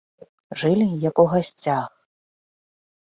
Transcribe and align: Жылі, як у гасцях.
Жылі, 0.61 0.87
як 1.03 1.21
у 1.23 1.25
гасцях. 1.33 1.91